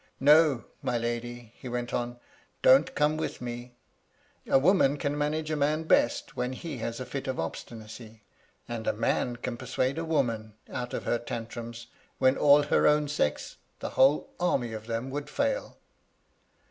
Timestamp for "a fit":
6.99-7.27